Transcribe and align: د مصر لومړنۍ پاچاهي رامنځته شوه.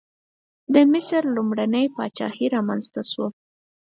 د 0.73 0.75
مصر 0.91 1.21
لومړنۍ 1.35 1.85
پاچاهي 1.95 2.47
رامنځته 2.55 3.01
شوه. 3.11 3.27